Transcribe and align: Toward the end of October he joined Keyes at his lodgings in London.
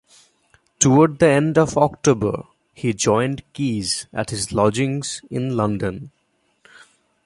Toward 0.79 1.19
the 1.19 1.27
end 1.27 1.59
of 1.59 1.77
October 1.77 2.45
he 2.73 2.91
joined 2.91 3.43
Keyes 3.53 4.07
at 4.11 4.31
his 4.31 4.51
lodgings 4.51 5.21
in 5.29 5.55
London. 5.55 6.09